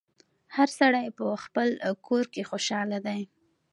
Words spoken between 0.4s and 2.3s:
هر سړی په خپل کور